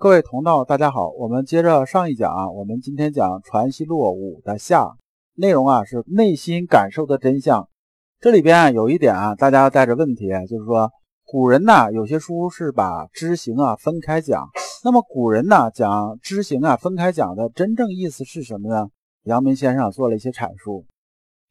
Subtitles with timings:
[0.00, 4.92] 各位同道，大家好，我们接着上一讲啊，我们今天讲《传习录》五的下，
[5.34, 7.68] 内容啊是内心感受的真相。
[8.18, 10.90] 这里边啊有一点啊，大家要带着问题，就是说
[11.26, 14.48] 古人呢有些书是把知行啊分开讲，
[14.82, 18.88] 那么古人呢讲知行啊分开讲的真正意思是什么呢？
[19.24, 20.86] 阳明先生做了一些阐述。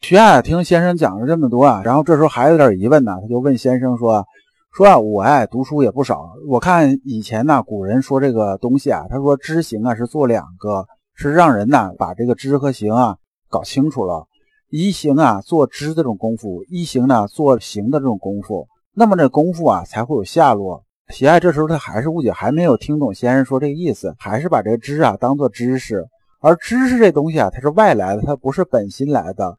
[0.00, 4.24] 徐爱听先生讲了这么多啊，然后这时候还有点疑问呢，他就问先生说。
[4.72, 13.16] 说啊，我爱读书也不少，我看以前呢，古人说这个东西啊，他说知行啊是做两个，是让人呢把这个知和行啊
[13.48, 14.26] 搞清楚了。
[14.70, 20.84] 一行啊做知的这种功夫，一行呢做行的这种功夫，那么这功夫啊才会有下落。
[21.08, 26.06] 喜爱这时候他还是误解，还没有听懂先生说这个意思，还是把这个知啊当做知识，
[26.40, 29.56] 而知识这东西啊它是外来的，它不是本心来的。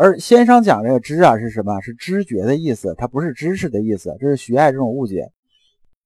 [0.00, 1.80] 而先生讲这个知啊是什么？
[1.80, 4.14] 是知觉的意思，它不是知识的意思。
[4.20, 5.32] 这是徐爱这种误解。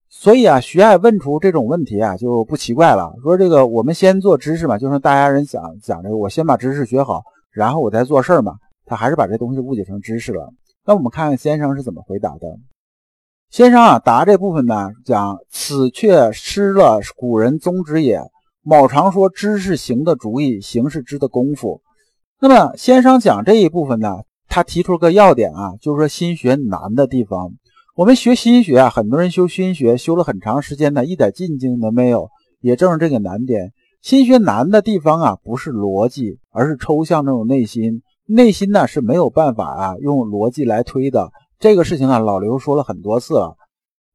[0.08, 3.12] 所以啊，徐爱问出这种问题啊就不奇怪了。
[3.22, 8.54] 说这个我们先做知识嘛，就是大家人讲讲这个，我先把知识学好，然后我再做事儿嘛。
[8.86, 10.54] 他还是把这东西误解成知识了。
[10.86, 12.48] 那我们看看先生是怎么回答的。
[13.50, 18.22] 先生啊答这部分呢，讲此却失了古人宗旨也。
[18.62, 21.82] 卯常说知是行的主意，行是知的功夫。
[22.44, 24.16] 那么先生讲这一部分呢，
[24.48, 27.52] 他提出个要点啊，就是说心学难的地方。
[27.94, 32.28] 我们学心学啊，很多人修心学修了很长时间呢，一点进境都没有。
[32.60, 38.02] 也正是这个难点，心学难的地方啊，不是逻辑，而是抽象那种内心。
[38.26, 41.30] 内心呢是没有办法啊用逻辑来推的。
[41.60, 43.54] 这个事情啊，老刘说了很多次了。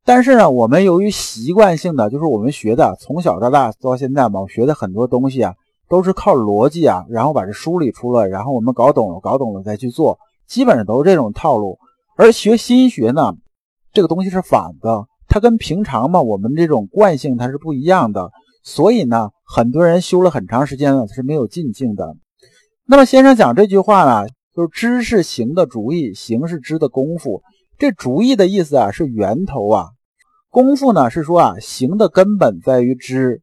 [0.04, 5.54] 但是呢，我们由于习惯性的，就是我们学的从小到大到现在嘛，学的很多东西啊。
[5.90, 11.78] 都是靠逻辑啊，然后把这梳理出来，然后我们搞懂了，搞懂了再去做，基本上都是这种套路。
[12.16, 13.36] 而学心学呢，
[13.94, 18.32] 这个东西是反的，它跟平常嘛我们这种惯性它是不一样的，
[18.64, 22.16] 所以呢，很多人修了很长时间了是没有进境的。
[22.86, 27.42] 那么先生讲这句话呢，就是知是行的主意，行是知的功夫。
[27.78, 29.88] 这主意的意思啊是源头啊，
[30.50, 33.42] 功夫呢是说啊行的根本在于知。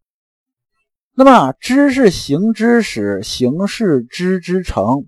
[1.17, 5.07] 那么知是行之始，行是知之成。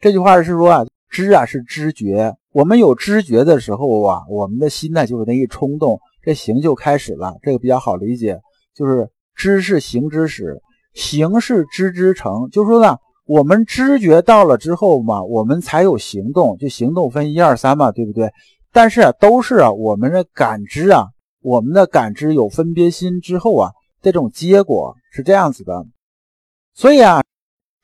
[0.00, 2.34] 这句话是说啊，知啊是知觉。
[2.50, 7.34] 我们有知觉的时候啊，我们的心呢就是那一冲动，这行就开始了。
[7.42, 8.40] 这个比较好理解，
[8.74, 10.62] 就是知是行之始，
[10.94, 12.48] 行是知之成。
[12.50, 12.96] 就是说呢，
[13.26, 16.56] 我们知觉到了之后嘛，我们才有行动。
[16.56, 18.30] 就行动分一二三嘛，对不对？
[18.72, 21.08] 但是啊，都是啊，我们的感知啊，
[21.42, 23.72] 我们的感知有分别心之后啊。
[24.00, 25.86] 这种结果是这样子的，
[26.74, 27.22] 所以啊，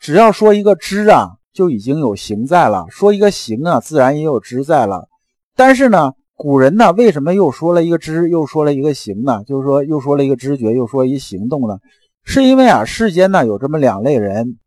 [0.01, 5.07] 只要说一个知啊，就已经有行在了；说一个行啊，自然也有知在了。
[5.55, 9.45] 但是呢，古人呢，为什么又说了一个知，又说了一个行呢？
[9.45, 11.79] 就是说，又说了一个知觉，又说一行动呢？
[12.25, 14.59] 是因为啊，世间呢有这么两类人，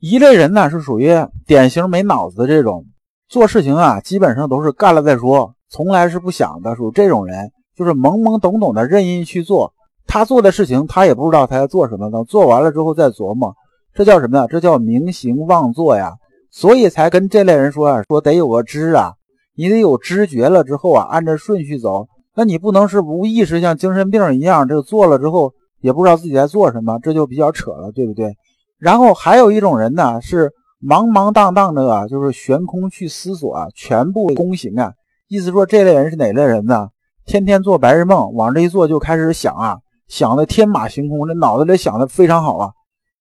[0.00, 1.14] 一类人呢是属于
[1.46, 2.86] 典型没脑子的这种，
[3.28, 9.74] 做事情啊基本上都是干了再说，从来是不想的，属于这种人，就是懵懵懂懂的任意去做。
[10.12, 12.10] 他做的事情，他也不知道他要做什么。
[12.10, 13.56] 等做完了之后再琢磨，
[13.94, 14.46] 这叫什么呀？
[14.46, 16.12] 这叫明行妄作呀。
[16.50, 19.14] 所以才跟这类人说啊，说得有个知啊，
[19.56, 22.08] 你得有知觉了之后啊，按着顺序走。
[22.36, 28.36] 那你不能是无意识，像精神病一样，这个做了之后也不知道自己在做什么，这就比较扯了，对不对？
[28.78, 30.52] 然后还有一种人呢，是
[30.86, 34.92] 茫茫荡荡的啊，就是悬空去思索啊，全部躬行啊。
[35.28, 36.90] 意思说这类人是哪类人呢？
[37.24, 39.78] 天天做白日梦，往这一坐就开始想啊。
[40.12, 42.70] 想的天马行空，这脑子里想的非常好啊，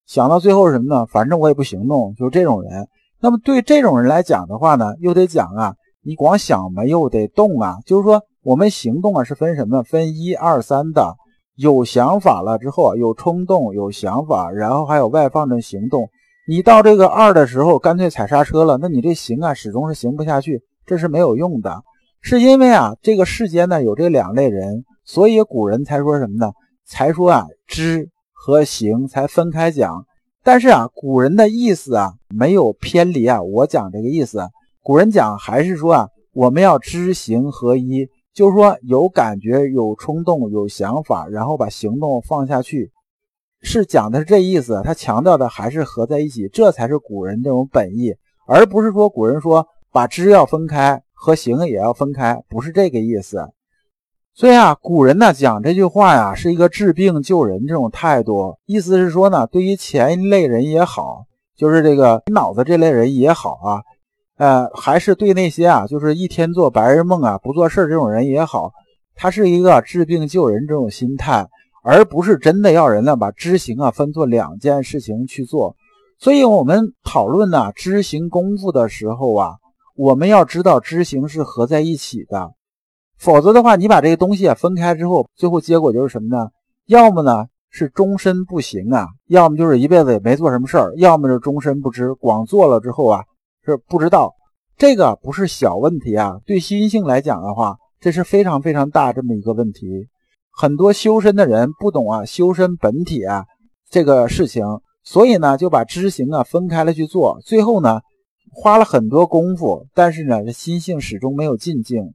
[0.07, 1.05] 想到最后什么呢？
[1.05, 2.85] 反正我也不行动，就是这种人。
[3.21, 9.81] 那么对这种人来讲的话呢，又得讲啊，你光想没有得动啊，就是说我们行动啊是分什么？
[9.83, 11.15] 分一二三的。
[11.55, 16.09] 有想法了之后啊，有冲动，有想法，然后还有外放的行动。
[16.45, 21.83] 你到这个二的时候，干脆踩刹车了，那你这行啊始终是行不下去，这是没有用的。
[22.19, 26.51] 是因为啊，这个世间呢有这两类人，所以古人才说什么呢？
[26.85, 30.05] 才说啊，知和行才分开讲，
[30.43, 33.41] 但是啊，古人的意思啊没有偏离啊。
[33.41, 34.49] 我讲这个意思，
[34.81, 42.91] 古人讲还是说啊，我们要知行合一，就是说有感觉、有冲动、有想法，然后把行动放下去，
[43.61, 44.81] 是讲的是这意思。
[44.83, 48.15] 他强调的还是合在一起，这才是古人这种本意，
[48.47, 53.47] 而不是说古人说把知要分开和行也要分开，不是这个意思。
[54.33, 61.25] 所以啊，古人呢讲这句话呀，是一个治病救人这种态度，意思是说呢，对于前一类人也好，
[61.55, 63.83] 就是这个脑子这类人也好啊，
[64.37, 68.71] 呃，还是对那些啊，就是一天做白日梦啊，不做事这种人也好，
[69.15, 71.45] 他是一个治病救人这种心态，
[71.83, 75.75] 而不是真的要人呢把知行啊分作两件事情去做。
[76.17, 79.55] 所以，我们讨论呢知行功夫的时候啊，
[79.95, 82.53] 我们要知道知行是合在一起的，
[83.21, 86.49] 否则的话，你把这个东西啊分开之后，最后结果就是什么呢？
[86.87, 93.23] 要么呢是终身不行啊，要么就是一辈子也没做什么事儿，要么是终身不知，光做了之后啊
[93.63, 94.33] 是不知道。
[94.75, 100.07] 这个不是小问题啊，对心性来讲的话，这是非常非常大这么一个问题。
[100.51, 103.45] 很多修身的人不懂啊，修身本体啊
[103.91, 104.65] 这个事情。
[105.03, 108.01] 所以呢，就把知行啊分开了去做，最后呢，
[108.51, 112.13] 花了很多功夫，但是呢，心性始终没有进境。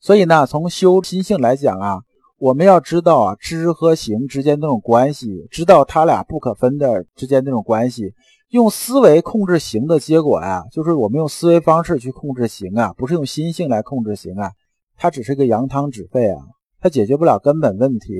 [0.00, 2.00] 所以呢，从修心性来讲啊，
[2.38, 8.12] 我们要知道啊，知和行之间那种关系，知道它俩不可分的之间那种关系。
[8.50, 14.50] 用思维控制行的结果呀，就是我们用思维方式去控制行啊，不是用心性来控制行啊，
[14.96, 16.42] 它只是个扬汤止沸啊，
[16.80, 18.14] 它解决不了根本问题。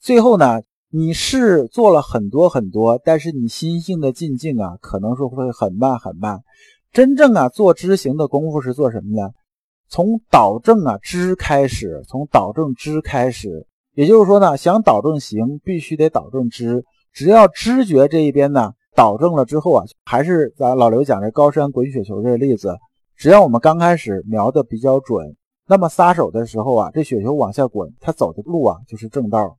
[0.00, 0.62] 最后呢。
[0.92, 6.40] 你是做了很多很多，但是你心性的进境啊，可能说会很慢很慢。
[6.92, 9.30] 真正啊，做知行的功夫是做什么呢？
[9.88, 13.66] 从导正啊知开始，从导正知开始。
[13.94, 16.84] 也就是说呢，想导正行，必须得导正知。
[17.12, 22.76] 只要知觉这一边呢导正了之后啊，还是咱老刘讲这高山滚雪球这个例子，
[23.16, 25.34] 只要我们刚开始瞄的比较准，
[25.66, 29.56] 那么撒手的时候啊，这雪球往下滚，它走的路啊就是正道。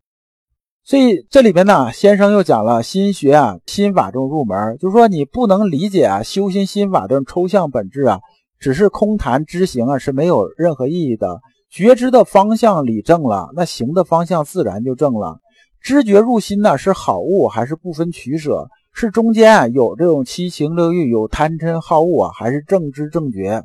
[0.83, 8.19] 所以这里边呢，先生又讲了心学啊，心法中入门，就是说你不能理解啊，修心心法的抽象本质啊，
[8.59, 11.41] 只是空谈知行啊，是没有任何意义的。
[11.69, 15.39] 觉知的方向理正了，那行的方向自然就正了。
[15.81, 18.67] 知觉入心呢，是好物还是不分取舍？
[18.93, 23.63] 是中间啊有这种七情六欲，有贪嗔好恶啊，还是正知正觉？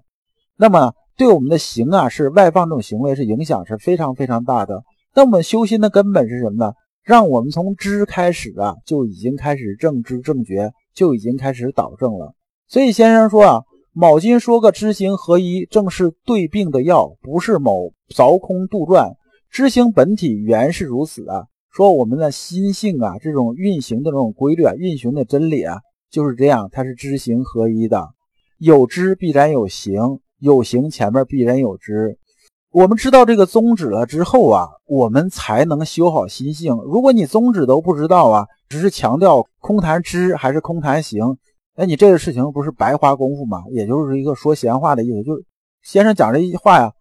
[0.56, 4.82] 那么对我们的行啊，是外放这种行为是影响是非常非常大的。
[5.14, 6.72] 那我们修心的根本是什么呢？
[7.02, 12.34] 让我们从知开始啊，就已经开始正知正觉，就已经开始导正了。
[12.68, 13.62] 所以先生说啊，
[13.94, 19.12] 卯金说个知行合一，正是对病的药，不是某凿空杜撰。
[19.50, 21.44] 知行本体原是如此啊。
[21.70, 25.76] 说我们的心性啊，这种运行的这种规律啊，运行的真理啊，
[26.10, 28.08] 就是这样，它是知行合一的。
[28.58, 32.16] 有知必然有行，有行前面必然有知。
[32.70, 36.74] 我们知道这个宗旨了之后啊，我们才能修好心性。
[36.86, 41.36] 如果你宗旨都不知道啊，只是强调空谈知还是空谈行，
[41.74, 43.62] 那你这个事情不是白花功夫吗？
[43.70, 45.22] 也就是一个说闲话的意思。
[45.22, 45.44] 就是
[45.82, 46.92] 先生讲这一话呀，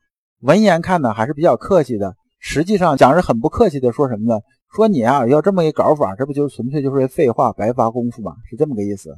[0.41, 3.91] 文言看呢还是比较客气的，实际上讲是很不客气的。
[3.91, 4.39] 说什么呢？
[4.73, 8.35] 说你啊要这么一搞法，这不就纯粹就是废话，白发功夫吗？
[8.49, 9.13] 是这么个意思。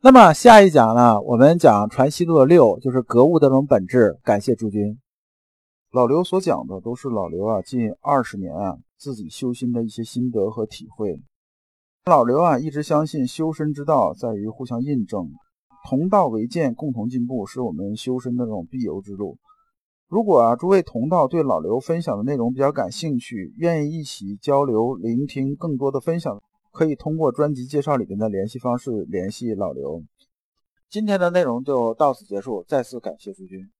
[0.00, 4.18] 那么下一讲呢，我们讲传习录的六，就是格物的这种本质。
[4.22, 4.98] 感谢诸君。
[5.90, 11.20] 老刘所讲的都是老刘啊近二十年啊自己修心的一些心得和体会。
[12.06, 15.30] 老刘啊一直相信修身之道在于互相印证，
[15.88, 19.38] 同道为鉴，共同进步是我们修身的这种必由之路。
[20.08, 30.02] 如果啊诸位同道对老刘分享的内容比较感兴趣，愿意一起交流、聆听更多的分享，可以通过专辑介绍里边的联系方式联系老刘。
[30.90, 33.70] 今天的内容就到此结束，再次感谢诸君。